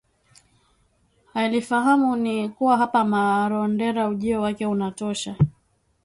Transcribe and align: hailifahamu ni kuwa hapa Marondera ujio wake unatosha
hailifahamu 1.33 2.15
ni 2.15 2.49
kuwa 2.49 2.77
hapa 2.77 3.03
Marondera 3.03 4.07
ujio 4.07 4.41
wake 4.41 4.65
unatosha 4.65 5.35